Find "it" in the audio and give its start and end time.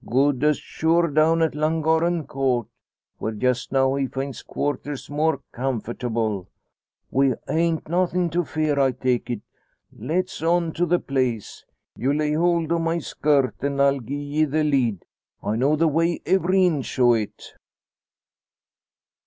9.29-9.41, 17.13-17.53